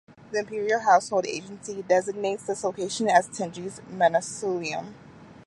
The 0.31 0.39
Imperial 0.39 0.79
Household 0.79 1.27
Agency 1.27 1.83
designates 1.83 2.47
this 2.47 2.63
location 2.63 3.07
as 3.07 3.29
Tenji's 3.29 3.81
mausoleum. 3.91 4.95